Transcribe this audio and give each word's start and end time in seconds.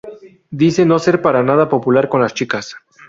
Dice 0.49 0.83
no 0.87 0.97
ser 0.97 1.21
para 1.21 1.43
nada 1.43 1.69
popular 1.69 2.09
con 2.09 2.21
las 2.23 2.33
chicas. 2.33 2.75